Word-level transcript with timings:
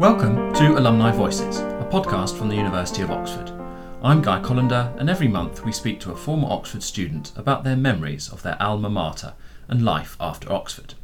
Welcome 0.00 0.54
to 0.54 0.78
Alumni 0.78 1.12
Voices, 1.12 1.58
a 1.58 1.86
podcast 1.92 2.38
from 2.38 2.48
the 2.48 2.56
University 2.56 3.02
of 3.02 3.10
Oxford. 3.10 3.50
I'm 4.02 4.22
Guy 4.22 4.40
Collender, 4.40 4.98
and 4.98 5.10
every 5.10 5.28
month 5.28 5.62
we 5.62 5.72
speak 5.72 6.00
to 6.00 6.10
a 6.10 6.16
former 6.16 6.48
Oxford 6.48 6.82
student 6.82 7.32
about 7.36 7.64
their 7.64 7.76
memories 7.76 8.32
of 8.32 8.42
their 8.42 8.56
alma 8.62 8.88
mater 8.88 9.34
and 9.68 9.84
life 9.84 10.16
after 10.18 10.50
Oxford. 10.50 10.94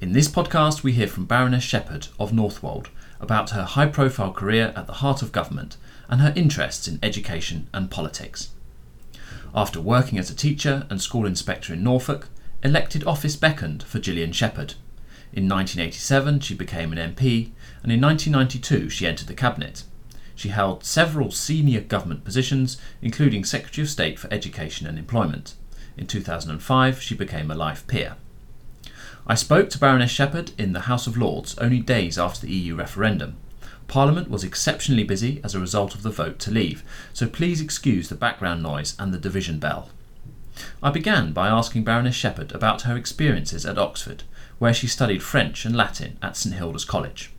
In 0.00 0.14
this 0.14 0.26
podcast, 0.26 0.82
we 0.82 0.94
hear 0.94 1.06
from 1.06 1.26
Baroness 1.26 1.62
Shephard 1.62 2.08
of 2.18 2.32
Northwold 2.32 2.90
about 3.20 3.50
her 3.50 3.62
high 3.62 3.86
profile 3.86 4.32
career 4.32 4.72
at 4.74 4.88
the 4.88 4.94
heart 4.94 5.22
of 5.22 5.30
government 5.30 5.76
and 6.08 6.20
her 6.20 6.32
interests 6.34 6.88
in 6.88 6.98
education 7.04 7.68
and 7.72 7.88
politics. 7.88 8.50
After 9.54 9.80
working 9.80 10.18
as 10.18 10.28
a 10.28 10.34
teacher 10.34 10.88
and 10.90 11.00
school 11.00 11.24
inspector 11.24 11.72
in 11.72 11.84
Norfolk, 11.84 12.26
elected 12.64 13.04
office 13.04 13.36
beckoned 13.36 13.84
for 13.84 14.00
Gillian 14.00 14.32
Shephard. 14.32 14.74
In 15.32 15.48
1987, 15.48 16.40
she 16.40 16.54
became 16.54 16.92
an 16.92 17.14
MP, 17.14 17.50
and 17.82 17.92
in 17.92 18.00
1992, 18.00 18.88
she 18.88 19.06
entered 19.06 19.28
the 19.28 19.34
Cabinet. 19.34 19.84
She 20.34 20.48
held 20.48 20.84
several 20.84 21.30
senior 21.30 21.80
government 21.80 22.24
positions, 22.24 22.80
including 23.02 23.44
Secretary 23.44 23.84
of 23.84 23.90
State 23.90 24.18
for 24.18 24.32
Education 24.32 24.86
and 24.86 24.98
Employment. 24.98 25.54
In 25.96 26.06
2005, 26.06 27.02
she 27.02 27.14
became 27.14 27.50
a 27.50 27.56
life 27.56 27.86
peer. 27.86 28.16
I 29.26 29.34
spoke 29.34 29.68
to 29.70 29.78
Baroness 29.78 30.10
Shephard 30.10 30.52
in 30.56 30.72
the 30.72 30.82
House 30.88 31.06
of 31.06 31.18
Lords 31.18 31.58
only 31.58 31.80
days 31.80 32.18
after 32.18 32.46
the 32.46 32.52
EU 32.52 32.74
referendum. 32.74 33.36
Parliament 33.88 34.30
was 34.30 34.44
exceptionally 34.44 35.04
busy 35.04 35.40
as 35.42 35.54
a 35.54 35.60
result 35.60 35.94
of 35.94 36.02
the 36.02 36.10
vote 36.10 36.38
to 36.38 36.50
leave, 36.50 36.84
so 37.12 37.26
please 37.26 37.60
excuse 37.60 38.08
the 38.08 38.14
background 38.14 38.62
noise 38.62 38.94
and 38.98 39.12
the 39.12 39.18
division 39.18 39.58
bell. 39.58 39.90
I 40.82 40.90
began 40.90 41.32
by 41.32 41.48
asking 41.48 41.84
Baroness 41.84 42.14
Shephard 42.14 42.52
about 42.52 42.82
her 42.82 42.96
experiences 42.96 43.66
at 43.66 43.78
Oxford, 43.78 44.24
where 44.58 44.74
she 44.74 44.86
studied 44.86 45.22
French 45.22 45.64
and 45.64 45.76
Latin 45.76 46.18
at 46.20 46.36
St 46.36 46.54
Hilda's 46.54 46.84
College. 46.84 47.30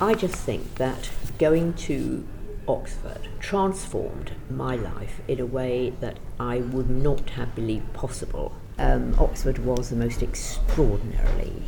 I 0.00 0.14
just 0.14 0.36
think 0.36 0.76
that 0.76 1.10
going 1.38 1.74
to 1.74 2.26
Oxford 2.66 3.28
transformed 3.40 4.32
my 4.48 4.76
life 4.76 5.20
in 5.28 5.40
a 5.40 5.46
way 5.46 5.90
that 6.00 6.18
I 6.40 6.58
would 6.58 6.88
not 6.88 7.30
have 7.30 7.54
believed 7.54 7.92
possible. 7.92 8.54
Um, 8.78 9.14
Oxford 9.18 9.58
was 9.58 9.90
the 9.90 9.96
most 9.96 10.22
extraordinarily 10.22 11.62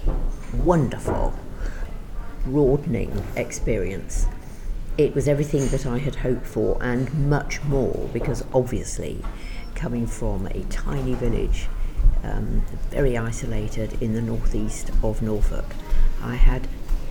wonderful, 0.54 1.38
broadening 2.44 3.22
experience. 3.36 4.26
It 4.96 5.14
was 5.14 5.28
everything 5.28 5.68
that 5.68 5.84
I 5.84 5.98
had 5.98 6.16
hoped 6.16 6.46
for 6.46 6.82
and 6.82 7.28
much 7.28 7.62
more 7.64 8.08
because 8.12 8.42
obviously 8.54 9.22
coming 9.74 10.06
from 10.06 10.46
a 10.46 10.64
tiny 10.64 11.14
village 11.14 11.68
um, 12.22 12.62
very 12.90 13.16
isolated 13.16 14.00
in 14.02 14.14
the 14.14 14.22
northeast 14.22 14.90
of 15.02 15.22
Norfolk. 15.22 15.66
I 16.22 16.34
had 16.34 16.68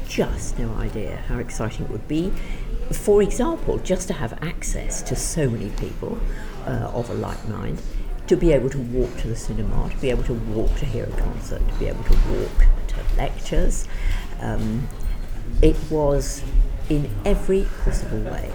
just 0.07 0.59
no 0.59 0.73
idea 0.75 1.17
how 1.27 1.39
exciting 1.39 1.85
it 1.85 1.91
would 1.91 2.07
be. 2.07 2.31
For 2.91 3.21
example, 3.21 3.79
just 3.79 4.07
to 4.09 4.13
have 4.13 4.33
access 4.43 5.01
to 5.03 5.15
so 5.15 5.49
many 5.49 5.69
people 5.71 6.19
uh, 6.67 6.91
of 6.93 7.09
a 7.09 7.13
like 7.13 7.47
mind, 7.47 7.81
to 8.27 8.35
be 8.35 8.51
able 8.51 8.69
to 8.69 8.79
walk 8.79 9.15
to 9.17 9.27
the 9.27 9.35
cinema, 9.35 9.89
to 9.89 9.97
be 9.97 10.09
able 10.09 10.23
to 10.23 10.33
walk 10.33 10.75
to 10.77 10.85
hear 10.85 11.05
a 11.05 11.21
concert, 11.21 11.67
to 11.67 11.73
be 11.75 11.87
able 11.87 12.03
to 12.03 12.17
walk 12.29 12.65
to 12.87 13.17
lectures. 13.17 13.87
Um, 14.39 14.87
it 15.61 15.75
was 15.89 16.43
in 16.89 17.09
every 17.23 17.67
possible 17.83 18.19
way, 18.19 18.51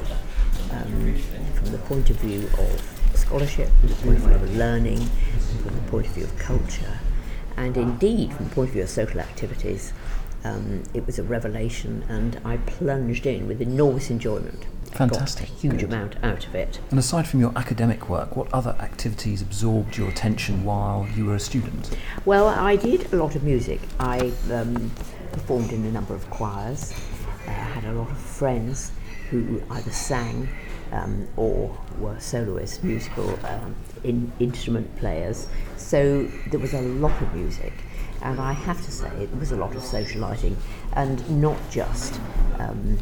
um, 0.70 1.14
from 1.54 1.72
the 1.72 1.78
point 1.78 2.10
of 2.10 2.16
view 2.16 2.48
of 2.58 2.99
scholarship, 3.30 3.70
from 3.78 3.88
the 3.90 3.94
point 3.94 4.16
of 4.16 4.22
view 4.22 4.34
of 4.34 4.56
learning, 4.56 4.98
from 5.62 5.76
the 5.76 5.82
point 5.82 6.04
of 6.04 6.12
view 6.14 6.24
of 6.24 6.36
culture, 6.36 6.98
and 7.56 7.76
indeed 7.76 8.32
from 8.32 8.48
the 8.48 8.54
point 8.56 8.68
of 8.70 8.72
view 8.72 8.82
of 8.82 8.88
social 8.88 9.20
activities. 9.20 9.92
Um, 10.42 10.82
it 10.94 11.06
was 11.06 11.20
a 11.20 11.22
revelation, 11.22 12.04
and 12.08 12.40
I 12.44 12.56
plunged 12.56 13.26
in 13.26 13.46
with 13.46 13.62
enormous 13.62 14.10
enjoyment. 14.10 14.66
Fantastic. 14.90 15.46
Got 15.46 15.56
a 15.56 15.60
huge 15.60 15.72
Good. 15.74 15.84
amount 15.84 16.16
out 16.24 16.44
of 16.44 16.56
it. 16.56 16.80
And 16.90 16.98
aside 16.98 17.28
from 17.28 17.38
your 17.38 17.56
academic 17.56 18.08
work, 18.08 18.34
what 18.34 18.52
other 18.52 18.74
activities 18.80 19.42
absorbed 19.42 19.96
your 19.96 20.08
attention 20.08 20.64
while 20.64 21.06
you 21.14 21.26
were 21.26 21.36
a 21.36 21.40
student? 21.40 21.96
Well, 22.24 22.48
I 22.48 22.74
did 22.74 23.12
a 23.12 23.16
lot 23.16 23.36
of 23.36 23.44
music. 23.44 23.80
I 24.00 24.32
um, 24.50 24.90
performed 25.30 25.70
in 25.70 25.84
a 25.84 25.92
number 25.92 26.14
of 26.14 26.28
choirs. 26.30 26.92
I 27.46 27.50
uh, 27.50 27.54
had 27.54 27.84
a 27.84 27.92
lot 27.92 28.10
of 28.10 28.18
friends 28.18 28.90
who 29.30 29.62
either 29.70 29.92
sang 29.92 30.48
um, 30.92 31.28
or 31.36 31.76
were 31.98 32.18
soloists, 32.18 32.82
musical 32.82 33.38
um, 33.46 33.74
in, 34.04 34.32
instrument 34.40 34.96
players. 34.96 35.46
So 35.76 36.28
there 36.50 36.60
was 36.60 36.74
a 36.74 36.80
lot 36.80 37.20
of 37.22 37.34
music, 37.34 37.72
and 38.22 38.40
I 38.40 38.52
have 38.52 38.84
to 38.84 38.90
say 38.90 39.08
it 39.20 39.34
was 39.36 39.52
a 39.52 39.56
lot 39.56 39.74
of 39.74 39.82
socialising, 39.82 40.56
and 40.94 41.40
not 41.40 41.56
just 41.70 42.20
um, 42.58 42.98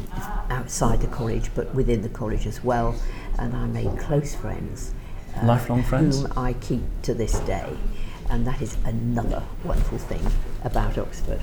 outside 0.49 1.01
the 1.01 1.07
college, 1.07 1.51
but 1.55 1.73
within 1.73 2.01
the 2.01 2.09
college 2.09 2.45
as 2.47 2.63
well. 2.63 2.95
And 3.37 3.55
I 3.55 3.65
made 3.67 3.97
close 3.97 4.35
friends, 4.35 4.93
uh, 5.37 5.45
lifelong 5.45 5.83
friends, 5.83 6.21
whom 6.21 6.33
I 6.37 6.53
keep 6.53 6.83
to 7.03 7.13
this 7.13 7.39
day, 7.41 7.77
and 8.29 8.45
that 8.45 8.61
is 8.61 8.77
another 8.85 9.43
wonderful 9.63 9.97
thing 9.97 10.25
about 10.63 10.97
Oxford. 10.97 11.41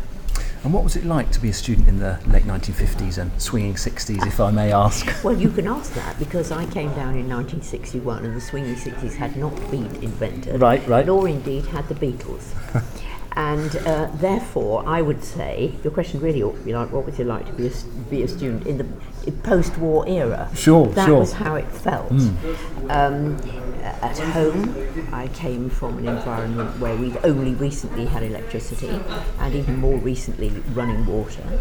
And 0.64 0.72
what 0.72 0.82
was 0.82 0.96
it 0.96 1.04
like 1.04 1.30
to 1.32 1.40
be 1.40 1.50
a 1.50 1.52
student 1.52 1.88
in 1.88 1.98
the 1.98 2.18
late 2.26 2.44
1950s 2.44 3.18
and 3.18 3.30
swinging 3.40 3.74
60s, 3.74 4.26
if 4.26 4.40
I 4.40 4.50
may 4.50 4.72
ask? 4.72 5.06
well, 5.24 5.36
you 5.36 5.50
can 5.50 5.66
ask 5.66 5.92
that 5.94 6.18
because 6.18 6.50
I 6.50 6.64
came 6.66 6.88
down 6.90 7.16
in 7.16 7.28
1961 7.28 8.24
and 8.24 8.34
the 8.34 8.40
swinging 8.40 8.74
60s 8.74 9.14
had 9.14 9.36
not 9.36 9.54
been 9.70 9.86
invented. 10.02 10.60
Right, 10.60 10.86
right. 10.88 11.06
Nor 11.06 11.28
indeed 11.28 11.66
had 11.66 11.88
the 11.88 11.94
Beatles. 11.94 12.52
and 13.36 13.76
uh, 13.86 14.10
therefore, 14.14 14.82
I 14.86 15.02
would 15.02 15.22
say 15.22 15.72
your 15.84 15.92
question 15.92 16.20
really 16.20 16.42
ought 16.42 16.56
to 16.56 16.64
be 16.64 16.72
like, 16.72 16.90
what 16.90 17.04
would 17.04 17.18
you 17.18 17.24
like 17.24 17.46
to 17.46 17.52
be 17.52 17.68
a, 17.68 17.72
be 18.10 18.22
a 18.22 18.28
student 18.28 18.66
in 18.66 18.78
the 18.78 19.32
post-war 19.42 20.08
era? 20.08 20.50
Sure, 20.54 20.86
that 20.88 21.06
sure. 21.06 21.20
was 21.20 21.32
how 21.32 21.54
it 21.54 21.70
felt. 21.70 22.10
Mm. 22.10 22.90
Um, 22.90 23.65
at 24.02 24.18
home, 24.18 24.74
I 25.12 25.28
came 25.28 25.70
from 25.70 25.98
an 25.98 26.08
environment 26.08 26.78
where 26.78 26.96
we'd 26.96 27.18
only 27.24 27.54
recently 27.54 28.06
had 28.06 28.22
electricity 28.22 29.00
and 29.38 29.54
even 29.54 29.78
more 29.78 29.98
recently 29.98 30.50
running 30.72 31.06
water. 31.06 31.60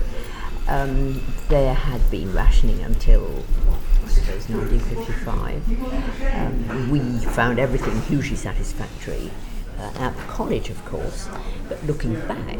Um, 0.67 1.21
there 1.47 1.73
had 1.73 2.09
been 2.09 2.33
rationing 2.33 2.81
until 2.81 3.43
I 4.03 4.07
suppose 4.07 4.49
1955. 4.49 6.35
Um, 6.35 6.89
we 6.89 6.99
found 7.25 7.59
everything 7.59 8.01
hugely 8.03 8.35
satisfactory 8.35 9.31
uh, 9.79 9.91
at 9.95 10.15
the 10.15 10.23
college, 10.23 10.69
of 10.69 10.83
course, 10.85 11.27
but 11.69 11.83
looking 11.85 12.15
back, 12.27 12.57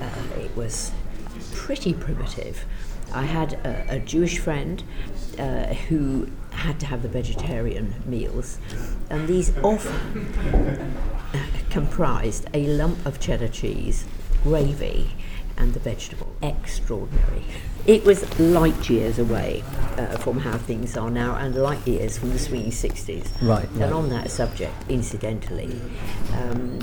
uh, 0.00 0.40
it 0.40 0.54
was 0.56 0.92
pretty 1.52 1.94
primitive. 1.94 2.64
I 3.12 3.24
had 3.24 3.54
a, 3.54 3.96
a 3.96 3.98
Jewish 4.00 4.38
friend 4.38 4.82
uh, 5.38 5.74
who 5.74 6.28
had 6.50 6.80
to 6.80 6.86
have 6.86 7.02
the 7.02 7.08
vegetarian 7.08 7.94
meals, 8.04 8.58
and 9.10 9.28
these 9.28 9.56
often 9.58 10.32
comprised 11.70 12.48
a 12.54 12.66
lump 12.66 13.04
of 13.06 13.20
cheddar 13.20 13.48
cheese, 13.48 14.04
gravy, 14.42 15.14
and 15.56 15.74
the 15.74 15.80
vegetable. 15.80 16.32
Extraordinary. 16.42 17.44
It 17.86 18.04
was 18.04 18.38
light 18.38 18.88
years 18.88 19.18
away 19.18 19.64
uh, 19.96 20.16
from 20.18 20.40
how 20.40 20.58
things 20.58 20.96
are 20.96 21.10
now, 21.10 21.36
and 21.36 21.54
light 21.54 21.86
years 21.86 22.18
from 22.18 22.30
the 22.30 22.38
swinging 22.38 22.70
60s. 22.70 23.30
Right. 23.42 23.68
And 23.70 23.80
right. 23.80 23.92
on 23.92 24.08
that 24.10 24.30
subject, 24.30 24.74
incidentally, 24.88 25.80
um, 26.34 26.78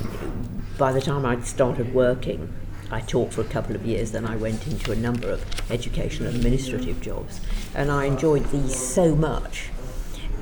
by 0.78 0.92
the 0.92 1.00
time 1.00 1.24
I'd 1.24 1.46
started 1.46 1.94
working, 1.94 2.52
I 2.90 3.00
taught 3.00 3.32
for 3.32 3.40
a 3.40 3.44
couple 3.44 3.74
of 3.74 3.84
years, 3.84 4.12
then 4.12 4.24
I 4.24 4.36
went 4.36 4.66
into 4.66 4.92
a 4.92 4.96
number 4.96 5.28
of 5.30 5.44
educational 5.70 6.34
administrative 6.34 7.00
jobs, 7.00 7.40
and 7.74 7.90
I 7.90 8.04
enjoyed 8.04 8.44
these 8.50 8.76
so 8.76 9.14
much, 9.14 9.70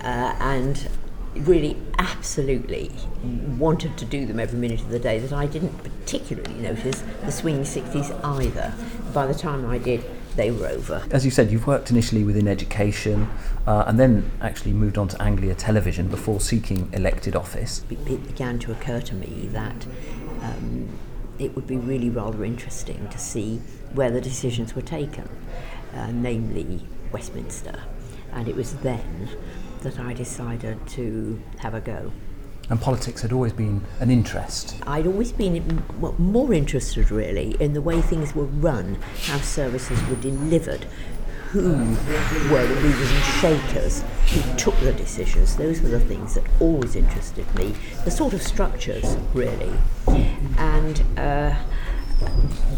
uh, 0.03 0.35
and 0.39 0.89
really 1.35 1.77
absolutely 1.99 2.93
wanted 3.59 3.97
to 3.99 4.05
do 4.05 4.25
them 4.25 4.39
every 4.39 4.59
minute 4.59 4.81
of 4.81 4.91
the 4.91 4.99
day 4.99 5.19
that 5.19 5.33
I 5.33 5.47
didn't 5.47 5.77
particularly 5.83 6.55
notice 6.55 7.03
the 7.25 7.33
swinging 7.33 7.63
60s 7.63 8.25
either. 8.25 8.73
By 9.13 9.27
the 9.27 9.35
time 9.35 9.67
I 9.67 9.79
did, 9.79 10.05
they 10.37 10.51
were 10.51 10.67
over. 10.67 11.05
As 11.11 11.25
you 11.25 11.31
said, 11.31 11.51
you've 11.51 11.67
worked 11.67 11.91
initially 11.91 12.25
within 12.25 12.49
education 12.49 13.29
uh, 13.67 13.85
and 13.87 13.99
then 13.99 14.31
actually 14.41 14.73
moved 14.73 14.99
on 14.99 15.09
to 15.09 15.23
Anglia 15.23 15.55
Television 15.55 16.09
before 16.09 16.41
seeking 16.41 16.89
elected 16.93 17.37
office. 17.37 17.85
It 17.91 18.27
began 18.27 18.59
to 18.61 18.73
occur 18.73 19.01
to 19.01 19.15
me 19.15 19.49
that 19.53 19.87
um, 20.43 20.89
it 21.39 21.55
would 21.55 21.67
be 21.67 21.77
really 21.77 22.11
rather 22.11 22.45
interesting 22.45 23.09
to 23.09 23.19
see 23.19 23.61
where 23.93 24.11
the 24.11 24.21
decisions 24.21 24.75
were 24.75 24.83
taken, 24.83 25.29
uh, 25.95 26.11
namely 26.13 26.83
Westminster. 27.13 27.83
And 28.33 28.49
it 28.49 28.57
was 28.57 28.75
then 28.77 29.29
that 29.83 29.99
I 30.01 30.13
decided 30.13 30.85
to 30.89 31.41
have 31.59 31.75
a 31.75 31.81
go. 31.81 32.13
And 32.71 32.81
politics 32.81 33.21
had 33.21 33.33
always 33.33 33.53
been 33.53 33.83
an 34.01 34.11
interest? 34.11 34.77
I'd 34.87 35.07
always 35.07 35.33
been 35.33 35.83
more 36.19 36.55
interested, 36.55 37.11
really, 37.11 37.57
in 37.61 37.75
the 37.75 37.83
way 37.83 38.01
things 38.01 38.35
were 38.35 38.47
run, 38.47 38.99
how 39.25 39.39
services 39.39 40.03
were 40.09 40.17
delivered, 40.17 40.87
who 41.51 41.73
were 42.51 42.67
the 42.67 42.75
movers 42.81 43.13
and 43.13 43.25
shakers 43.41 44.03
who 44.33 44.57
took 44.57 44.77
the 44.81 44.93
decisions. 44.95 45.57
Those 45.57 45.83
were 45.83 45.91
the 45.91 46.01
things 46.01 46.35
that 46.35 46.45
always 46.59 46.97
interested 46.97 47.53
me, 47.55 47.75
the 48.05 48.11
sort 48.11 48.33
of 48.33 48.43
structures, 48.43 49.17
really. 49.35 49.73
And 50.59 51.03
uh, 51.19 51.55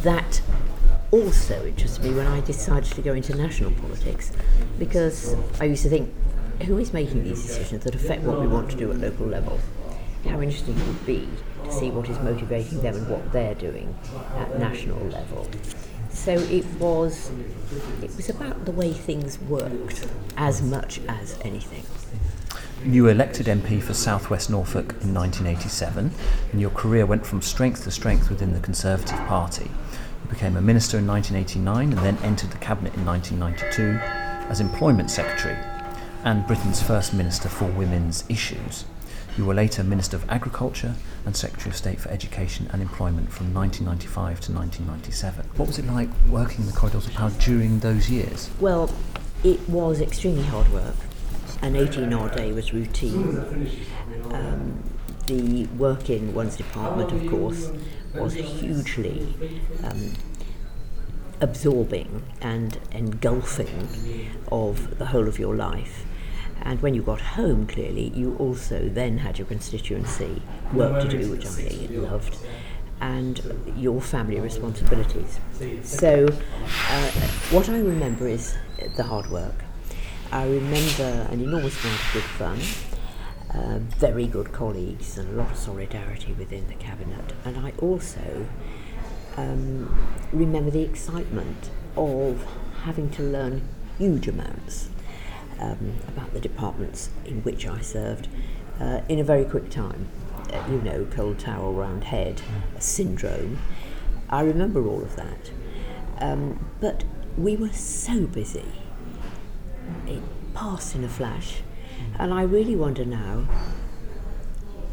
that 0.03 0.41
also 1.11 1.65
interested 1.67 2.05
me 2.05 2.15
when 2.15 2.27
I 2.27 2.41
decided 2.41 2.93
to 2.93 3.03
go 3.03 3.13
into 3.15 3.35
national 3.35 3.71
politics 3.73 4.33
because 4.79 5.35
I 5.61 5.65
used 5.65 5.83
to 5.85 5.89
think, 5.89 6.13
who 6.65 6.79
is 6.79 6.93
making 6.93 7.25
these 7.25 7.43
decisions 7.43 7.85
that 7.85 7.95
affect 7.95 8.23
what 8.23 8.41
we 8.41 8.47
want 8.47 8.71
to 8.71 8.77
do 8.77 8.91
at 8.91 8.99
local 8.99 9.27
level? 9.27 9.61
How 10.25 10.41
interesting 10.41 10.79
it 10.79 10.87
would 10.87 11.07
be 11.07 11.29
to 11.65 11.73
see 11.73 11.91
what 11.91 12.09
is 12.09 12.19
motivating 12.21 12.81
them 12.81 12.97
and 12.97 13.09
what 13.09 13.33
they're 13.33 13.55
doing 13.55 13.95
at 14.37 14.59
national 14.59 14.99
level. 15.07 15.49
So 16.11 16.33
it 16.33 16.65
was 16.81 17.31
it 18.03 18.17
was 18.17 18.29
about 18.31 18.65
the 18.65 18.73
way 18.73 18.93
things 18.93 19.39
worked 19.39 20.09
as 20.37 20.63
much 20.63 21.01
as 21.09 21.39
anything. 21.45 21.85
You 22.87 23.03
were 23.03 23.11
elected 23.11 23.47
MP 23.47 23.83
for 23.83 23.95
South 23.95 24.31
West 24.31 24.49
Norfolk 24.49 24.93
in 25.03 25.13
1987, 25.13 26.09
and 26.53 26.61
your 26.61 26.71
career 26.71 27.05
went 27.05 27.27
from 27.27 27.43
strength 27.43 27.83
to 27.83 27.91
strength 27.91 28.31
within 28.31 28.53
the 28.53 28.61
Conservative 28.61 29.19
Party. 29.27 29.65
You 29.65 30.31
became 30.31 30.57
a 30.57 30.61
minister 30.61 30.97
in 30.97 31.05
1989 31.05 31.93
and 31.93 32.01
then 32.07 32.17
entered 32.25 32.53
the 32.53 32.59
cabinet 32.59 32.95
in 32.95 33.05
1992 33.05 33.99
as 34.49 34.61
Employment 34.61 35.11
Secretary 35.11 35.57
and 36.23 36.47
Britain's 36.47 36.81
first 36.81 37.13
Minister 37.13 37.49
for 37.49 37.65
Women's 37.65 38.23
Issues. 38.29 38.85
You 39.37 39.47
were 39.47 39.55
later 39.55 39.83
Minister 39.83 40.17
of 40.17 40.31
Agriculture 40.31 40.95
and 41.25 41.37
Secretary 41.37 41.71
of 41.71 41.77
State 41.77 41.99
for 41.99 42.11
Education 42.11 42.71
and 42.73 42.81
Employment 42.81 43.33
from 43.33 43.53
1995 43.53 44.41
to 44.43 44.53
1997. 44.53 45.45
What 45.57 45.67
was 45.67 45.81
it 45.81 45.87
like 45.87 46.09
working 46.31 46.61
in 46.61 46.67
the 46.67 46.73
corridors 46.73 47.09
of 47.09 47.15
power 47.15 47.33
during 47.41 47.81
those 47.81 48.09
years? 48.09 48.49
Well, 48.61 48.95
it 49.43 49.59
was 49.69 50.01
extremely 50.01 50.45
hard 50.45 50.73
work. 50.73 50.95
An 51.63 51.75
18 51.75 52.13
hour 52.13 52.29
day 52.35 52.53
was 52.53 52.73
routine. 52.73 53.71
Um, 54.33 54.83
the 55.27 55.67
work 55.79 56.09
in 56.11 56.35
one's 56.35 56.57
department, 56.57 57.13
of 57.13 57.29
course, 57.29 57.71
was 58.15 58.35
hugely 58.35 59.35
um, 59.83 60.13
absorbing 61.41 62.23
and 62.41 62.79
engulfing 62.93 64.31
of 64.51 64.99
the 64.99 65.07
whole 65.07 65.29
of 65.29 65.39
your 65.39 65.55
life. 65.55 66.05
And 66.63 66.81
when 66.83 66.95
you 66.95 67.03
got 67.03 67.21
home, 67.21 67.67
clearly, 67.67 68.09
you 68.15 68.37
also 68.39 68.89
then 68.89 69.19
had 69.19 69.39
your 69.39 69.47
constituency 69.47 70.43
work 70.73 71.03
to 71.03 71.09
do, 71.09 71.31
which 71.31 71.47
I 71.47 71.87
loved, 71.91 72.39
and 73.01 73.41
your 73.77 74.01
family 74.01 74.41
responsibilities. 74.41 75.39
So, 75.83 76.27
uh, 76.27 77.11
what 77.51 77.69
I 77.69 77.79
remember 77.79 78.27
is 78.27 78.57
the 78.97 79.03
hard 79.05 79.31
work. 79.31 79.55
I 80.33 80.45
remember 80.45 81.29
an 81.31 81.41
enormous 81.41 81.83
amount 81.83 82.01
of 82.01 82.13
good 82.13 82.23
fun, 82.23 82.59
uh, 83.55 83.79
very 83.99 84.27
good 84.27 84.53
colleagues, 84.53 85.19
and 85.19 85.29
a 85.29 85.33
lot 85.33 85.53
of 85.53 85.57
solidarity 85.57 86.33
within 86.33 86.67
the 86.67 86.75
cabinet. 86.75 87.33
And 87.45 87.59
I 87.59 87.73
also 87.79 88.47
um, 89.37 89.97
remember 90.33 90.71
the 90.71 90.83
excitement 90.83 91.71
of 91.97 92.45
having 92.83 93.11
to 93.11 93.23
learn 93.23 93.69
huge 93.99 94.29
amounts 94.29 94.89
um, 95.61 95.95
about 96.09 96.33
the 96.33 96.41
departments 96.41 97.11
in 97.25 97.43
which 97.43 97.67
I 97.67 97.81
served 97.81 98.29
uh, 98.81 99.01
in 99.09 99.19
a 99.19 99.25
very 99.25 99.45
quick 99.45 99.71
time. 99.71 100.09
Uh, 100.53 100.65
you 100.71 100.81
know, 100.81 101.07
cold 101.11 101.39
towel 101.39 101.73
round 101.73 102.05
head 102.05 102.41
syndrome. 102.79 103.59
I 104.29 104.43
remember 104.43 104.87
all 104.87 105.03
of 105.03 105.17
that. 105.17 105.51
Um, 106.19 106.71
but 106.81 107.05
we 107.37 107.57
were 107.57 107.73
so 107.73 108.27
busy. 108.27 108.65
It 110.07 110.23
passed 110.55 110.95
in 110.95 111.05
a 111.05 111.09
flash. 111.09 111.63
And 112.19 112.33
I 112.33 112.43
really 112.43 112.77
wonder 112.77 113.05
now 113.05 113.47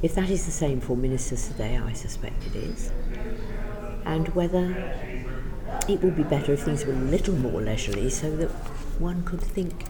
if 0.03 0.15
that 0.15 0.29
is 0.29 0.45
the 0.45 0.51
same 0.51 0.81
for 0.81 0.97
ministers 0.97 1.47
today, 1.47 1.77
I 1.77 1.93
suspect 1.93 2.45
it 2.47 2.55
is, 2.57 2.91
and 4.05 4.27
whether 4.35 4.93
it 5.87 6.01
would 6.01 6.17
be 6.17 6.23
better 6.23 6.51
if 6.53 6.63
things 6.63 6.85
were 6.85 6.91
a 6.91 6.97
little 6.97 7.35
more 7.35 7.61
leisurely 7.61 8.09
so 8.09 8.35
that 8.35 8.49
one 8.99 9.23
could 9.23 9.39
think 9.39 9.85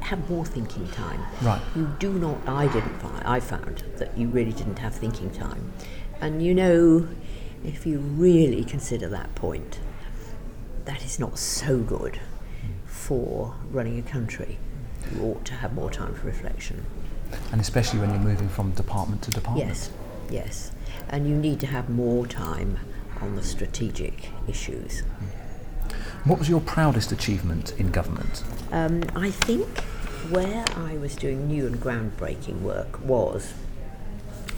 have 0.00 0.28
more 0.28 0.44
thinking 0.44 0.86
time. 0.88 1.24
Right. 1.40 1.60
You 1.74 1.90
do 1.98 2.12
not. 2.12 2.46
I 2.46 2.66
didn't 2.70 2.98
find. 2.98 3.24
I 3.26 3.40
found 3.40 3.82
that 3.96 4.16
you 4.16 4.28
really 4.28 4.52
didn't 4.52 4.78
have 4.78 4.94
thinking 4.94 5.30
time, 5.30 5.72
and 6.20 6.44
you 6.44 6.54
know, 6.54 7.08
if 7.64 7.86
you 7.86 7.98
really 7.98 8.62
consider 8.62 9.08
that 9.08 9.34
point, 9.34 9.80
that 10.84 11.02
is 11.02 11.18
not 11.18 11.38
so 11.38 11.78
good 11.78 12.20
for 12.90 13.54
running 13.70 13.98
a 13.98 14.02
country. 14.02 14.58
You 15.14 15.22
ought 15.22 15.44
to 15.46 15.54
have 15.54 15.72
more 15.72 15.90
time 15.90 16.14
for 16.14 16.26
reflection. 16.26 16.84
And 17.52 17.60
especially 17.60 18.00
when 18.00 18.10
you're 18.10 18.18
moving 18.18 18.48
from 18.48 18.72
department 18.72 19.22
to 19.22 19.30
department. 19.30 19.68
Yes, 19.68 19.90
yes, 20.28 20.72
and 21.08 21.28
you 21.28 21.36
need 21.36 21.60
to 21.60 21.66
have 21.66 21.88
more 21.88 22.26
time 22.26 22.78
on 23.20 23.36
the 23.36 23.42
strategic 23.42 24.30
issues. 24.48 25.02
What 26.24 26.38
was 26.38 26.48
your 26.48 26.60
proudest 26.60 27.12
achievement 27.12 27.72
in 27.78 27.90
government? 27.90 28.42
Um, 28.72 29.04
I 29.14 29.30
think 29.30 29.66
where 30.30 30.64
I 30.76 30.96
was 30.98 31.16
doing 31.16 31.48
new 31.48 31.66
and 31.66 31.76
groundbreaking 31.76 32.60
work 32.60 33.00
was 33.04 33.54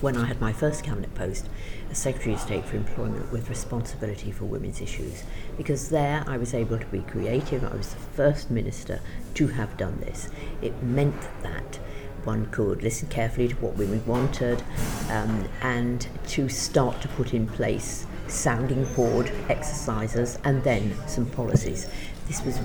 when 0.02 0.16
I 0.16 0.24
had 0.26 0.40
my 0.40 0.52
first 0.52 0.82
cabinet 0.82 1.14
post 1.14 1.48
as 1.88 1.96
Secretary 1.96 2.34
of 2.34 2.40
State 2.40 2.64
for 2.64 2.76
Employment 2.76 3.30
with 3.30 3.48
responsibility 3.48 4.32
for 4.32 4.44
women's 4.44 4.80
issues, 4.80 5.22
because 5.56 5.90
there 5.90 6.24
I 6.26 6.36
was 6.36 6.54
able 6.54 6.78
to 6.78 6.86
be 6.86 7.02
creative. 7.02 7.64
I 7.64 7.76
was 7.76 7.94
the 7.94 8.00
first 8.00 8.50
minister 8.50 9.00
to 9.34 9.46
have 9.46 9.76
done 9.76 10.00
this. 10.00 10.28
It 10.60 10.82
meant 10.82 11.28
that 11.42 11.78
one 12.24 12.46
could 12.46 12.82
listen 12.82 13.08
carefully 13.08 13.48
to 13.48 13.54
what 13.56 13.76
women 13.76 14.04
wanted 14.04 14.62
um, 15.08 15.48
and 15.62 16.08
to 16.28 16.48
start 16.48 17.00
to 17.02 17.08
put 17.08 17.32
in 17.32 17.46
place 17.46 18.06
sounding 18.26 18.84
board 18.94 19.30
exercises 19.48 20.38
and 20.44 20.62
then 20.64 20.94
some 21.06 21.26
policies. 21.26 21.88
This 22.26 22.44
was 22.44 22.58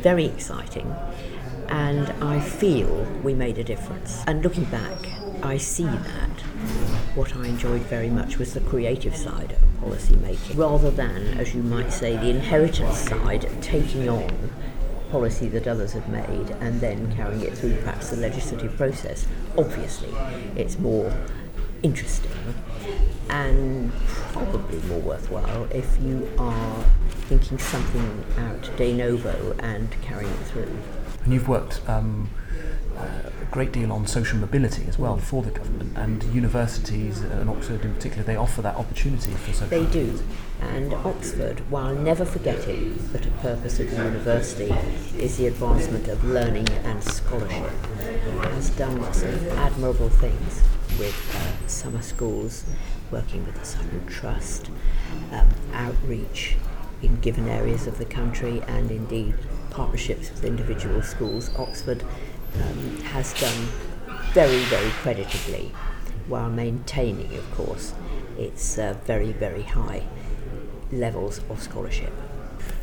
very 0.00 0.26
exciting 0.26 0.94
and 1.68 2.10
I 2.22 2.40
feel 2.40 3.04
we 3.22 3.34
made 3.34 3.58
a 3.58 3.64
difference. 3.64 4.22
And 4.26 4.42
looking 4.42 4.64
back, 4.64 4.98
I 5.42 5.56
see 5.56 5.84
that 5.84 6.30
what 7.14 7.34
I 7.36 7.46
enjoyed 7.46 7.82
very 7.82 8.10
much 8.10 8.38
was 8.38 8.54
the 8.54 8.60
creative 8.60 9.16
side 9.16 9.52
of 9.52 9.80
policy 9.80 10.16
making, 10.16 10.56
rather 10.56 10.90
than, 10.90 11.38
as 11.38 11.54
you 11.54 11.62
might 11.62 11.92
say, 11.92 12.16
the 12.16 12.30
inheritance 12.30 12.98
side, 12.98 13.48
taking 13.62 14.08
on 14.08 14.50
policy 15.10 15.48
that 15.48 15.66
others 15.68 15.92
have 15.92 16.08
made 16.08 16.50
and 16.60 16.80
then 16.80 17.14
carrying 17.14 17.42
it 17.42 17.56
through 17.56 17.76
perhaps 17.76 18.10
the 18.10 18.16
legislative 18.16 18.76
process. 18.76 19.26
Obviously, 19.56 20.12
it's 20.56 20.78
more 20.78 21.12
interesting 21.82 22.32
and 23.30 23.92
probably 24.32 24.78
more 24.88 25.00
worthwhile 25.00 25.64
if 25.70 26.00
you 26.00 26.28
are 26.38 26.84
thinking 27.28 27.58
something 27.58 28.24
out 28.38 28.70
de 28.76 28.92
novo 28.92 29.54
and 29.60 29.90
carrying 30.02 30.30
it 30.30 30.44
through. 30.46 30.78
And 31.24 31.32
you've 31.32 31.48
worked 31.48 31.80
um, 31.88 32.28
a 32.96 33.44
great 33.50 33.72
deal 33.72 33.92
on 33.92 34.06
social 34.06 34.38
mobility 34.38 34.84
as 34.88 34.98
well 34.98 35.16
for 35.16 35.42
the 35.42 35.50
government, 35.50 35.96
and 35.96 36.22
universities 36.24 37.20
and 37.20 37.48
Oxford 37.48 37.84
in 37.84 37.94
particular, 37.94 38.22
they 38.24 38.36
offer 38.36 38.62
that 38.62 38.76
opportunity 38.76 39.32
for 39.32 39.52
social 39.52 39.68
They 39.68 39.82
mobility. 39.82 40.18
do. 40.18 40.24
And 40.60 40.94
Oxford, 40.94 41.60
while 41.70 41.94
never 41.94 42.24
forgetting 42.24 42.98
that 43.12 43.26
a 43.26 43.30
purpose 43.30 43.78
of 43.80 43.90
the 43.90 43.96
university 43.96 44.72
is 45.18 45.36
the 45.36 45.46
advancement 45.46 46.08
of 46.08 46.24
learning 46.24 46.68
and 46.84 47.02
scholarship, 47.04 47.70
has 48.42 48.70
done 48.70 49.12
some 49.12 49.34
admirable 49.58 50.08
things 50.08 50.62
with 50.98 51.14
uh, 51.36 51.68
summer 51.68 52.02
schools, 52.02 52.64
working 53.10 53.44
with 53.44 53.54
the 53.58 53.64
Sutton 53.66 54.06
Trust, 54.06 54.70
um, 55.32 55.48
outreach 55.72 56.56
in 57.02 57.16
given 57.20 57.46
areas 57.48 57.86
of 57.86 57.98
the 57.98 58.06
country, 58.06 58.62
and 58.66 58.90
indeed 58.90 59.34
partnerships 59.70 60.30
with 60.30 60.42
individual 60.44 61.02
schools. 61.02 61.50
Oxford 61.58 62.02
um, 62.62 63.00
has 63.02 63.32
done 63.40 63.68
very, 64.32 64.64
very 64.64 64.90
creditably 64.90 65.72
while 66.28 66.50
maintaining, 66.50 67.34
of 67.36 67.50
course, 67.54 67.94
its 68.38 68.78
uh, 68.78 68.94
very, 69.04 69.32
very 69.32 69.62
high 69.62 70.02
levels 70.92 71.40
of 71.48 71.62
scholarship. 71.62 72.12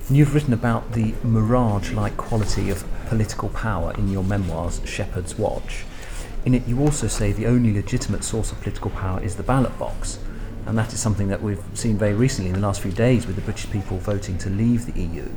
You've 0.10 0.34
written 0.36 0.54
about 0.54 0.94
the 0.94 1.14
mirage 1.24 1.92
like 1.92 2.18
quality 2.18 2.70
of 2.70 2.84
political 3.08 3.50
power 3.50 3.94
in 3.98 4.10
your 4.12 4.24
memoirs, 4.24 4.82
Shephard's 4.86 5.38
Watch. 5.38 5.86
In 6.46 6.54
it, 6.54 6.68
you 6.68 6.80
also 6.82 7.08
say 7.08 7.32
the 7.32 7.48
only 7.48 7.74
legitimate 7.74 8.24
source 8.24 8.52
of 8.52 8.60
political 8.62 8.92
power 8.92 9.22
is 9.24 9.38
the 9.38 9.44
ballot 9.44 9.78
box. 9.80 10.20
And 10.66 10.78
that 10.78 10.94
is 10.94 11.00
something 11.00 11.28
that 11.28 11.42
we've 11.42 11.64
seen 11.74 11.98
very 11.98 12.14
recently 12.14 12.50
in 12.50 12.56
the 12.56 12.62
last 12.62 12.82
few 12.82 12.92
days 12.92 13.28
with 13.28 13.36
the 13.36 13.42
British 13.42 13.70
people 13.70 13.98
voting 13.98 14.38
to 14.40 14.50
leave 14.50 14.86
the 14.86 15.00
EU. 15.02 15.30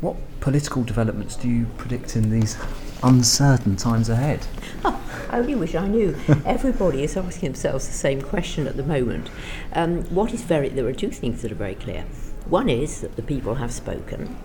What 0.00 0.16
political 0.40 0.82
developments 0.82 1.36
do 1.36 1.48
you 1.48 1.66
predict 1.76 2.16
in 2.16 2.30
these 2.30 2.56
uncertain 3.02 3.76
times 3.76 4.08
ahead? 4.08 4.46
I 4.84 5.38
only 5.38 5.54
wish 5.54 5.74
I 5.74 5.86
knew. 5.86 6.16
Everybody 6.44 7.02
is 7.04 7.16
asking 7.16 7.50
themselves 7.50 7.86
the 7.86 7.94
same 7.94 8.20
question 8.22 8.66
at 8.66 8.76
the 8.76 8.82
moment. 8.82 9.30
Um, 9.72 10.02
what 10.14 10.32
is 10.34 10.42
very? 10.42 10.68
There 10.68 10.86
are 10.86 10.92
two 10.92 11.10
things 11.10 11.42
that 11.42 11.52
are 11.52 11.56
very 11.56 11.74
clear. 11.74 12.02
One 12.48 12.68
is 12.68 13.00
that 13.00 13.16
the 13.16 13.22
people 13.22 13.54
have 13.56 13.72
spoken. 13.72 14.36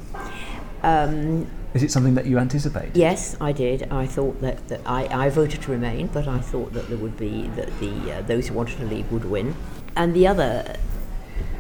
Um, 0.83 1.47
Is 1.73 1.81
it 1.81 1.91
something 1.91 2.13
that 2.13 2.27
you 2.27 2.37
anticipate? 2.37 2.95
yes, 2.95 3.35
I 3.41 3.51
did. 3.51 3.91
I 3.91 4.05
thought 4.05 4.39
that, 4.41 4.67
that 4.67 4.81
I, 4.85 5.07
I 5.25 5.29
voted 5.29 5.63
to 5.63 5.71
remain, 5.71 6.07
but 6.07 6.27
I 6.27 6.37
thought 6.39 6.73
that 6.73 6.87
there 6.89 6.97
would 6.97 7.17
be 7.17 7.47
that 7.55 7.79
the 7.79 8.17
uh, 8.17 8.21
those 8.21 8.49
who 8.49 8.53
wanted 8.53 8.77
to 8.77 8.85
leave 8.85 9.11
would 9.11 9.25
win. 9.25 9.55
And 9.95 10.13
the 10.13 10.27
other 10.27 10.75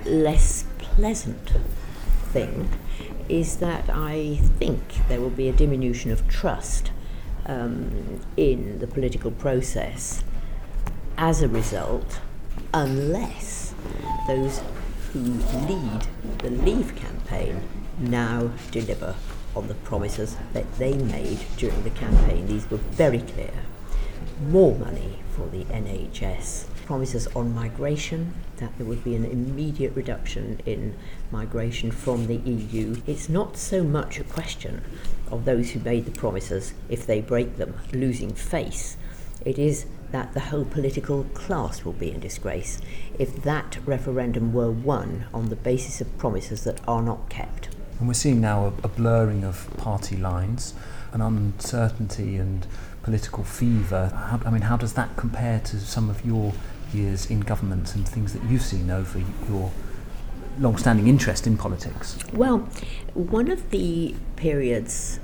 less 0.05 0.65
pleasant 0.77 1.49
thing 2.31 2.69
is 3.29 3.57
that 3.57 3.89
I 3.89 4.39
think 4.59 4.81
there 5.07 5.19
will 5.19 5.29
be 5.29 5.49
a 5.49 5.53
diminution 5.53 6.11
of 6.11 6.27
trust 6.27 6.91
um, 7.45 8.21
in 8.37 8.79
the 8.79 8.87
political 8.87 9.31
process 9.31 10.23
as 11.17 11.41
a 11.41 11.47
result, 11.47 12.19
unless 12.73 13.73
those 14.27 14.61
who 15.13 15.19
lead 15.19 16.07
the 16.39 16.49
Leave 16.49 16.95
campaign 16.95 17.61
now 17.97 18.51
deliver 18.71 19.15
on 19.55 19.67
the 19.67 19.73
promises 19.75 20.35
that 20.53 20.69
they 20.77 20.93
made 20.93 21.39
during 21.57 21.83
the 21.83 21.89
campaign. 21.91 22.47
These 22.47 22.69
were 22.69 22.77
very 22.77 23.19
clear. 23.19 23.53
More 24.49 24.75
money 24.75 25.19
for 25.31 25.47
the 25.47 25.63
NHS, 25.65 26.65
promises 26.85 27.27
on 27.35 27.53
migration, 27.53 28.33
that 28.57 28.77
there 28.77 28.85
would 28.85 29.03
be 29.03 29.15
an 29.15 29.25
immediate 29.25 29.95
reduction 29.95 30.61
in 30.65 30.95
migration 31.31 31.91
from 31.91 32.27
the 32.27 32.37
EU. 32.37 33.01
It's 33.07 33.27
not 33.29 33.57
so 33.57 33.83
much 33.83 34.19
a 34.19 34.23
question 34.23 34.83
of 35.31 35.45
those 35.45 35.71
who 35.71 35.79
made 35.79 36.05
the 36.05 36.11
promises, 36.11 36.73
if 36.89 37.05
they 37.05 37.21
break 37.21 37.57
them, 37.57 37.75
losing 37.91 38.33
face. 38.33 38.97
It 39.43 39.59
is 39.59 39.85
that 40.11 40.33
the 40.33 40.39
whole 40.39 40.65
political 40.65 41.25
class 41.33 41.83
will 41.83 41.93
be 41.93 42.11
in 42.11 42.19
disgrace 42.19 42.79
if 43.19 43.43
that 43.43 43.77
referendum 43.85 44.53
were 44.53 44.71
won 44.71 45.25
on 45.33 45.49
the 45.49 45.55
basis 45.55 45.99
of 46.01 46.17
promises 46.17 46.63
that 46.63 46.79
are 46.87 47.01
not 47.01 47.29
kept. 47.29 47.69
And 47.99 48.07
we're 48.07 48.13
seeing 48.13 48.41
now 48.41 48.65
a, 48.65 48.73
a 48.83 48.87
blurring 48.87 49.43
of 49.43 49.69
party 49.77 50.17
lines, 50.17 50.73
an 51.11 51.21
uncertainty 51.21 52.37
and 52.37 52.65
political 53.03 53.43
fever. 53.43 54.11
How, 54.13 54.41
I 54.45 54.51
mean, 54.51 54.63
how 54.63 54.77
does 54.77 54.93
that 54.93 55.15
compare 55.15 55.59
to 55.61 55.79
some 55.79 56.09
of 56.09 56.25
your 56.25 56.53
years 56.93 57.25
in 57.29 57.41
government 57.41 57.95
and 57.95 58.07
things 58.07 58.33
that 58.33 58.43
you've 58.49 58.61
seen 58.61 58.89
over 58.89 59.21
your 59.49 59.71
long-standing 60.59 61.07
interest 61.07 61.47
in 61.47 61.57
politics? 61.57 62.17
Well, 62.33 62.59
one 63.13 63.49
of 63.49 63.69
the 63.71 64.15
periods 64.35 65.19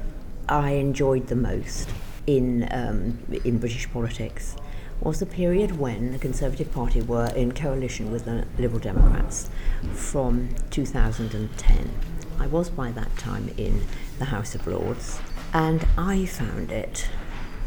I 0.49 0.71
enjoyed 0.71 1.27
the 1.27 1.35
most 1.35 1.89
in 2.27 2.67
um, 2.71 3.19
in 3.43 3.57
British 3.57 3.91
politics 3.91 4.55
was 5.01 5.19
the 5.19 5.25
period 5.25 5.79
when 5.79 6.11
the 6.11 6.19
Conservative 6.19 6.71
Party 6.71 7.01
were 7.01 7.31
in 7.35 7.53
coalition 7.53 8.11
with 8.11 8.25
the 8.25 8.45
Liberal 8.59 8.79
Democrats 8.79 9.49
from 9.93 10.49
2010. 10.69 11.91
I 12.39 12.47
was 12.47 12.69
by 12.69 12.91
that 12.91 13.15
time 13.17 13.49
in 13.57 13.81
the 14.19 14.25
House 14.25 14.53
of 14.53 14.67
Lords, 14.67 15.19
and 15.53 15.85
I 15.97 16.25
found 16.25 16.71
it 16.71 17.09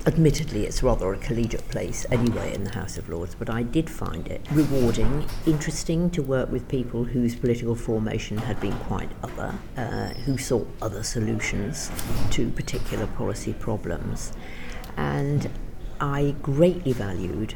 Admittedly, 0.07 0.67
it's 0.67 0.83
rather 0.83 1.15
a 1.15 1.17
collegiate 1.17 1.67
place 1.71 2.05
anyway 2.11 2.53
in 2.55 2.65
the 2.65 2.75
House 2.75 2.99
of 2.99 3.09
Lords, 3.09 3.35
but 3.35 3.49
I 3.49 3.63
did 3.63 3.89
find 3.89 4.29
it 4.29 4.47
rewarding, 4.53 5.27
interesting 5.47 6.11
to 6.11 6.23
work 6.23 6.53
with 6.53 6.69
people 6.69 7.05
whose 7.05 7.35
political 7.35 7.75
formation 7.75 8.37
had 8.37 8.61
been 8.61 8.77
quite 8.81 9.09
other, 9.23 9.55
uh, 9.79 10.09
who 10.27 10.37
sought 10.37 10.69
other 10.83 11.03
solutions 11.03 11.91
to 12.33 12.51
particular 12.51 13.07
policy 13.07 13.55
problems. 13.55 14.35
And 14.95 15.49
I 15.99 16.35
greatly 16.43 16.93
valued 16.93 17.55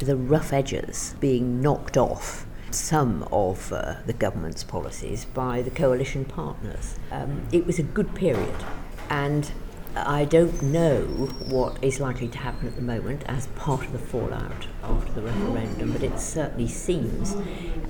the 0.00 0.16
rough 0.16 0.52
edges 0.52 1.14
being 1.20 1.60
knocked 1.60 1.96
off 1.96 2.44
some 2.72 3.22
of 3.30 3.72
uh, 3.72 3.98
the 4.04 4.12
government's 4.12 4.64
policies 4.64 5.26
by 5.26 5.62
the 5.62 5.70
coalition 5.70 6.24
partners. 6.24 6.98
Um, 7.12 7.46
it 7.52 7.66
was 7.66 7.78
a 7.78 7.84
good 7.84 8.16
period, 8.16 8.64
and 9.08 9.52
I 9.96 10.24
don't 10.24 10.62
know 10.62 11.02
what 11.48 11.82
is 11.82 11.98
likely 12.00 12.28
to 12.28 12.38
happen 12.38 12.68
at 12.68 12.76
the 12.76 12.82
moment 12.82 13.24
as 13.26 13.46
part 13.48 13.84
of 13.84 13.92
the 13.92 13.98
fallout 13.98 14.66
after 14.82 15.12
the 15.12 15.22
referendum, 15.22 15.92
but 15.92 16.02
it 16.02 16.20
certainly 16.20 16.68
seems 16.68 17.36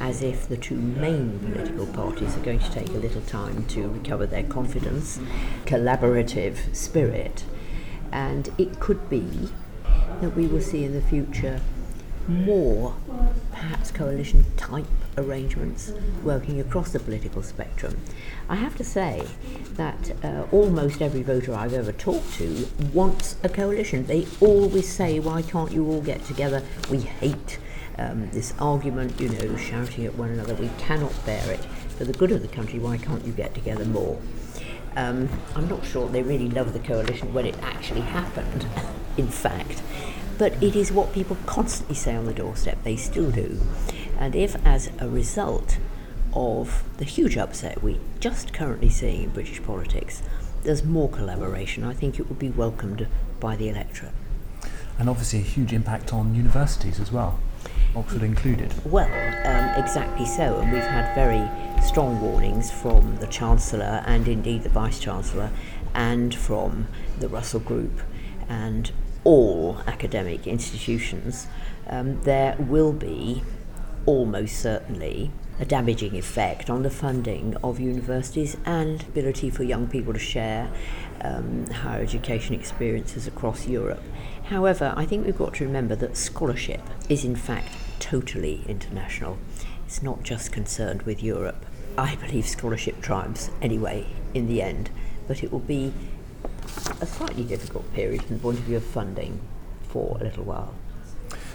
as 0.00 0.22
if 0.22 0.48
the 0.48 0.56
two 0.56 0.76
main 0.76 1.38
political 1.38 1.86
parties 1.86 2.36
are 2.36 2.40
going 2.40 2.60
to 2.60 2.70
take 2.70 2.88
a 2.90 2.98
little 2.98 3.20
time 3.22 3.66
to 3.66 3.88
recover 3.88 4.26
their 4.26 4.44
confidence, 4.44 5.18
collaborative 5.64 6.74
spirit, 6.74 7.44
and 8.10 8.50
it 8.58 8.80
could 8.80 9.10
be 9.10 9.50
that 10.20 10.34
we 10.34 10.46
will 10.46 10.62
see 10.62 10.84
in 10.84 10.94
the 10.94 11.02
future 11.02 11.60
more 12.28 12.94
perhaps 13.50 13.90
coalition 13.90 14.44
type 14.56 14.86
arrangements 15.16 15.92
working 16.22 16.60
across 16.60 16.92
the 16.92 17.00
political 17.00 17.42
spectrum. 17.42 17.96
I 18.48 18.56
have 18.56 18.76
to 18.76 18.84
say 18.84 19.26
that 19.74 20.12
uh, 20.24 20.46
almost 20.52 21.02
every 21.02 21.22
voter 21.22 21.54
I've 21.54 21.72
ever 21.72 21.92
talked 21.92 22.34
to 22.34 22.68
wants 22.92 23.36
a 23.42 23.48
coalition. 23.48 24.06
They 24.06 24.26
always 24.40 24.88
say, 24.88 25.18
Why 25.18 25.42
can't 25.42 25.72
you 25.72 25.86
all 25.88 26.02
get 26.02 26.24
together? 26.24 26.62
We 26.90 27.00
hate 27.00 27.58
um, 27.98 28.30
this 28.30 28.54
argument, 28.60 29.20
you 29.20 29.30
know, 29.30 29.56
shouting 29.56 30.06
at 30.06 30.14
one 30.14 30.30
another. 30.30 30.54
We 30.54 30.70
cannot 30.78 31.12
bear 31.26 31.50
it. 31.50 31.64
For 31.96 32.04
the 32.04 32.12
good 32.12 32.30
of 32.30 32.42
the 32.42 32.48
country, 32.48 32.78
why 32.78 32.96
can't 32.96 33.24
you 33.24 33.32
get 33.32 33.54
together 33.54 33.84
more? 33.84 34.20
Um, 34.96 35.28
I'm 35.56 35.68
not 35.68 35.84
sure 35.84 36.08
they 36.08 36.22
really 36.22 36.48
love 36.48 36.72
the 36.72 36.78
coalition 36.78 37.34
when 37.34 37.46
it 37.46 37.56
actually 37.60 38.02
happened, 38.02 38.66
in 39.16 39.28
fact 39.28 39.82
but 40.38 40.62
it 40.62 40.76
is 40.76 40.92
what 40.92 41.12
people 41.12 41.36
constantly 41.46 41.96
say 41.96 42.14
on 42.14 42.24
the 42.24 42.32
doorstep. 42.32 42.78
They 42.84 42.96
still 42.96 43.30
do. 43.30 43.60
And 44.18 44.34
if, 44.34 44.56
as 44.64 44.90
a 44.98 45.08
result 45.08 45.78
of 46.32 46.84
the 46.98 47.04
huge 47.04 47.36
upset 47.36 47.82
we 47.82 47.98
just 48.20 48.52
currently 48.52 48.88
seeing 48.88 49.24
in 49.24 49.30
British 49.30 49.62
politics, 49.62 50.22
there's 50.62 50.84
more 50.84 51.08
collaboration, 51.08 51.84
I 51.84 51.92
think 51.92 52.18
it 52.18 52.28
would 52.28 52.38
be 52.38 52.50
welcomed 52.50 53.06
by 53.40 53.56
the 53.56 53.68
electorate. 53.68 54.12
And 54.98 55.08
obviously, 55.08 55.38
a 55.38 55.42
huge 55.42 55.72
impact 55.72 56.12
on 56.12 56.34
universities 56.34 56.98
as 56.98 57.12
well, 57.12 57.38
Oxford 57.94 58.22
included. 58.22 58.74
Well, 58.84 59.06
um, 59.06 59.82
exactly 59.82 60.26
so. 60.26 60.58
And 60.58 60.72
we've 60.72 60.82
had 60.82 61.14
very 61.14 61.48
strong 61.82 62.20
warnings 62.20 62.70
from 62.70 63.16
the 63.18 63.28
Chancellor 63.28 64.02
and 64.06 64.26
indeed 64.26 64.64
the 64.64 64.68
Vice 64.68 64.98
Chancellor 64.98 65.50
and 65.94 66.34
from 66.34 66.88
the 67.20 67.28
Russell 67.28 67.60
Group 67.60 68.00
and 68.48 68.90
all 69.28 69.76
academic 69.86 70.46
institutions, 70.46 71.48
um, 71.86 72.18
there 72.22 72.56
will 72.58 72.94
be 72.94 73.42
almost 74.06 74.58
certainly 74.58 75.30
a 75.60 75.66
damaging 75.66 76.16
effect 76.16 76.70
on 76.70 76.82
the 76.82 76.88
funding 76.88 77.54
of 77.62 77.78
universities 77.78 78.56
and 78.64 79.02
ability 79.02 79.50
for 79.50 79.64
young 79.64 79.86
people 79.86 80.14
to 80.14 80.18
share 80.18 80.70
um, 81.20 81.66
higher 81.66 82.00
education 82.00 82.54
experiences 82.54 83.26
across 83.26 83.66
Europe. 83.66 84.02
However, 84.44 84.94
I 84.96 85.04
think 85.04 85.26
we've 85.26 85.36
got 85.36 85.52
to 85.56 85.64
remember 85.66 85.94
that 85.96 86.16
scholarship 86.16 86.80
is 87.10 87.22
in 87.22 87.36
fact 87.36 87.68
totally 87.98 88.62
international. 88.66 89.36
It's 89.84 90.02
not 90.02 90.22
just 90.22 90.52
concerned 90.52 91.02
with 91.02 91.22
Europe. 91.22 91.66
I 91.98 92.16
believe 92.16 92.46
scholarship 92.46 93.02
triumphs 93.02 93.50
anyway 93.60 94.06
in 94.32 94.46
the 94.46 94.62
end, 94.62 94.88
but 95.26 95.44
it 95.44 95.52
will 95.52 95.58
be 95.58 95.92
a 97.00 97.06
slightly 97.06 97.44
difficult 97.44 97.92
period 97.94 98.22
from 98.22 98.36
the 98.36 98.42
point 98.42 98.58
of 98.58 98.64
view 98.64 98.76
of 98.76 98.84
funding 98.84 99.40
for 99.88 100.16
a 100.20 100.24
little 100.24 100.44
while. 100.44 100.74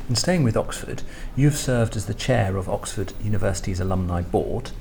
And 0.08 0.18
staying 0.18 0.44
with 0.44 0.58
Oxford, 0.58 1.02
you've 1.36 1.56
served 1.56 1.96
as 1.96 2.08
the 2.08 2.14
chair 2.14 2.58
of 2.58 2.68
Oxford 2.68 3.14
University's 3.24 3.80
Alumni 3.80 4.22
Board. 4.22 4.72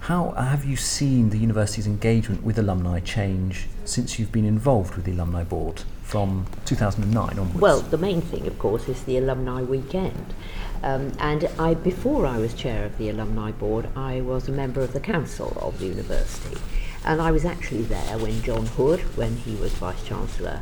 How 0.00 0.32
have 0.32 0.64
you 0.64 0.76
seen 0.76 1.30
the 1.30 1.38
university's 1.38 1.86
engagement 1.86 2.42
with 2.42 2.58
alumni 2.58 3.00
change 3.00 3.68
since 3.84 4.18
you've 4.18 4.32
been 4.32 4.44
involved 4.44 4.94
with 4.94 5.04
the 5.04 5.12
Alumni 5.12 5.44
Board 5.44 5.82
from 6.02 6.46
2009 6.64 7.38
onwards? 7.38 7.60
Well, 7.60 7.80
the 7.80 7.98
main 7.98 8.20
thing, 8.20 8.46
of 8.46 8.58
course, 8.58 8.88
is 8.88 9.02
the 9.04 9.16
Alumni 9.18 9.62
Weekend. 9.62 10.34
Um, 10.82 11.12
and 11.20 11.48
I, 11.58 11.74
before 11.74 12.26
I 12.26 12.38
was 12.38 12.54
chair 12.54 12.84
of 12.84 12.98
the 12.98 13.10
Alumni 13.10 13.52
Board, 13.52 13.88
I 13.94 14.20
was 14.20 14.48
a 14.48 14.52
member 14.52 14.80
of 14.80 14.92
the 14.92 15.00
council 15.00 15.56
of 15.60 15.78
the 15.78 15.86
university. 15.86 16.56
And 17.04 17.20
I 17.20 17.32
was 17.32 17.44
actually 17.44 17.82
there 17.82 18.18
when 18.18 18.42
John 18.42 18.66
Hood, 18.66 19.00
when 19.16 19.36
he 19.36 19.56
was 19.56 19.72
Vice 19.74 20.04
Chancellor, 20.04 20.60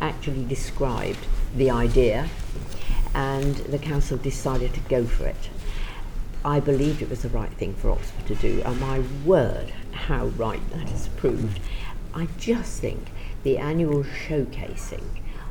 actually 0.00 0.44
described 0.44 1.26
the 1.56 1.70
idea, 1.70 2.28
and 3.14 3.56
the 3.56 3.78
council 3.78 4.18
decided 4.18 4.74
to 4.74 4.80
go 4.80 5.04
for 5.04 5.26
it. 5.26 5.48
I 6.44 6.60
believed 6.60 7.02
it 7.02 7.10
was 7.10 7.22
the 7.22 7.30
right 7.30 7.52
thing 7.52 7.74
for 7.74 7.90
Oxford 7.90 8.26
to 8.26 8.34
do, 8.34 8.62
and 8.64 8.78
my 8.80 9.02
word, 9.24 9.72
how 9.92 10.26
right 10.26 10.60
that 10.70 10.88
has 10.88 11.08
proved. 11.08 11.58
I 12.14 12.28
just 12.38 12.80
think 12.80 13.08
the 13.42 13.58
annual 13.58 14.04
showcasing 14.04 15.04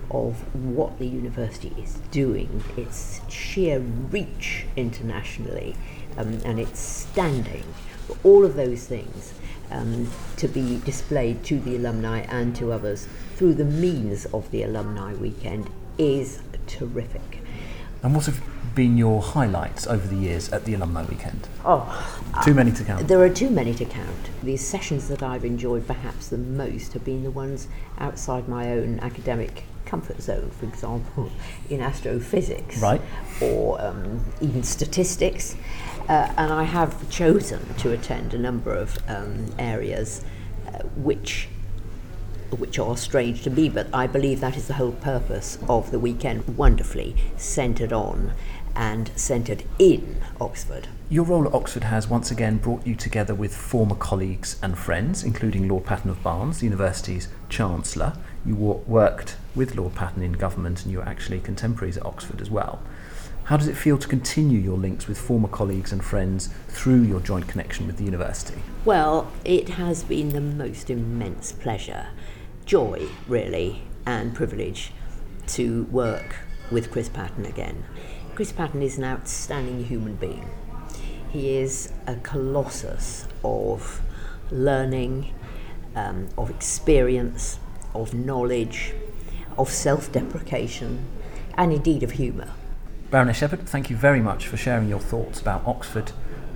of 0.09 0.53
what 0.53 0.99
the 0.99 1.07
university 1.07 1.73
is 1.77 1.95
doing, 2.11 2.63
its 2.77 3.21
sheer 3.27 3.79
reach 3.79 4.65
internationally, 4.75 5.75
um, 6.17 6.39
and 6.45 6.59
its 6.59 6.79
standing, 6.79 7.65
all 8.23 8.45
of 8.45 8.55
those 8.55 8.85
things 8.85 9.33
um, 9.71 10.09
to 10.37 10.47
be 10.47 10.79
displayed 10.85 11.43
to 11.45 11.59
the 11.59 11.75
alumni 11.75 12.19
and 12.21 12.55
to 12.55 12.71
others 12.71 13.07
through 13.35 13.53
the 13.53 13.65
means 13.65 14.25
of 14.27 14.49
the 14.51 14.63
alumni 14.63 15.13
weekend 15.13 15.69
is 15.97 16.39
terrific. 16.67 17.41
And 18.03 18.15
what 18.15 18.25
have 18.25 18.41
been 18.77 18.95
your 18.95 19.23
highlights 19.23 19.87
over 19.87 20.07
the 20.07 20.15
years 20.15 20.49
at 20.49 20.63
the 20.65 20.75
alumni 20.75 21.03
weekend? 21.05 21.49
Oh, 21.65 21.83
too 22.45 22.53
many 22.53 22.71
to 22.73 22.83
count. 22.83 23.07
There 23.07 23.19
are 23.23 23.29
too 23.29 23.49
many 23.49 23.73
to 23.73 23.85
count. 23.85 24.29
The 24.43 24.55
sessions 24.55 25.07
that 25.07 25.23
I've 25.23 25.43
enjoyed 25.43 25.87
perhaps 25.87 26.27
the 26.27 26.37
most 26.37 26.93
have 26.93 27.03
been 27.03 27.23
the 27.23 27.31
ones 27.31 27.67
outside 27.97 28.47
my 28.47 28.71
own 28.73 28.99
academic 28.99 29.63
comfort 29.85 30.21
zone, 30.21 30.51
for 30.51 30.67
example, 30.67 31.31
in 31.71 31.81
astrophysics, 31.81 32.79
right. 32.79 33.01
or 33.41 33.81
um, 33.81 34.23
even 34.41 34.61
statistics. 34.61 35.55
Uh, 36.07 36.31
and 36.37 36.53
I 36.53 36.63
have 36.63 37.09
chosen 37.09 37.73
to 37.79 37.93
attend 37.93 38.35
a 38.35 38.37
number 38.37 38.75
of 38.75 38.95
um, 39.09 39.47
areas 39.57 40.23
uh, 40.67 40.83
which 40.97 41.49
which 42.51 42.79
are 42.79 42.95
strange 42.95 43.43
to 43.43 43.49
me, 43.49 43.69
but 43.69 43.87
I 43.93 44.07
believe 44.07 44.39
that 44.39 44.55
is 44.55 44.67
the 44.67 44.73
whole 44.73 44.93
purpose 44.93 45.57
of 45.67 45.91
the 45.91 45.99
weekend, 45.99 46.57
wonderfully 46.57 47.15
centred 47.35 47.91
on 47.91 48.33
and 48.77 49.11
centred 49.15 49.63
in 49.79 50.21
Oxford. 50.39 50.87
Your 51.09 51.25
role 51.25 51.47
at 51.47 51.53
Oxford 51.53 51.85
has 51.85 52.07
once 52.07 52.31
again 52.31 52.57
brought 52.57 52.85
you 52.85 52.95
together 52.95 53.33
with 53.33 53.55
former 53.55 53.95
colleagues 53.95 54.59
and 54.61 54.77
friends, 54.77 55.23
including 55.23 55.67
Lord 55.67 55.83
Patten 55.85 56.11
of 56.11 56.21
Barnes, 56.21 56.59
the 56.59 56.65
university's 56.65 57.27
Chancellor. 57.49 58.13
You 58.45 58.55
worked 58.55 59.35
with 59.55 59.75
Lord 59.75 59.95
Patten 59.95 60.21
in 60.21 60.33
government 60.33 60.83
and 60.83 60.91
you 60.91 60.99
were 60.99 61.07
actually 61.07 61.39
contemporaries 61.39 61.97
at 61.97 62.05
Oxford 62.05 62.39
as 62.39 62.51
well. 62.51 62.81
How 63.45 63.57
does 63.57 63.67
it 63.67 63.77
feel 63.77 63.97
to 63.97 64.07
continue 64.07 64.59
your 64.59 64.77
links 64.77 65.07
with 65.07 65.17
former 65.17 65.47
colleagues 65.47 65.91
and 65.91 66.03
friends 66.03 66.49
through 66.67 67.01
your 67.01 67.21
joint 67.21 67.47
connection 67.47 67.87
with 67.87 67.97
the 67.97 68.03
university? 68.03 68.61
Well, 68.85 69.31
it 69.43 69.69
has 69.69 70.03
been 70.03 70.29
the 70.29 70.41
most 70.41 70.89
immense 70.89 71.53
pleasure, 71.53 72.07
joy, 72.65 73.07
really, 73.27 73.83
and 74.05 74.35
privilege 74.35 74.91
to 75.47 75.85
work 75.85 76.35
with 76.69 76.91
Chris 76.91 77.07
Patten 77.07 77.45
again. 77.45 77.85
Chris 78.37 78.51
Patten 78.51 78.83
is 78.83 78.99
an 78.99 79.03
outstanding 79.03 79.83
human 79.85 80.13
being. 80.13 80.47
He 81.33 81.57
is 81.57 81.91
a 82.05 82.17
colossus 82.17 83.27
of 83.43 83.99
learning, 84.51 85.33
um, 85.95 86.27
of 86.37 86.51
experience, 86.51 87.57
of 87.95 88.13
knowledge, 88.13 88.93
of 89.57 89.71
self 89.71 90.11
deprecation, 90.11 91.03
and 91.55 91.73
indeed 91.73 92.03
of 92.03 92.11
humour. 92.11 92.51
Baroness 93.09 93.37
Shephard, 93.37 93.67
thank 93.67 93.89
you 93.89 93.97
very 93.97 94.21
much 94.21 94.45
for 94.45 94.55
sharing 94.55 94.87
your 94.87 94.99
thoughts 94.99 95.41
about 95.41 95.65
Oxford, 95.65 96.11